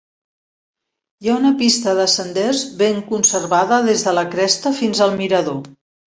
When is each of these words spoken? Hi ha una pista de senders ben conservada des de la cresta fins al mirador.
Hi 1.25 1.29
ha 1.29 1.33
una 1.41 1.51
pista 1.59 1.91
de 1.99 2.05
senders 2.13 2.61
ben 2.79 2.97
conservada 3.09 3.77
des 3.89 4.05
de 4.07 4.13
la 4.19 4.23
cresta 4.37 4.71
fins 4.79 5.03
al 5.07 5.15
mirador. 5.21 5.61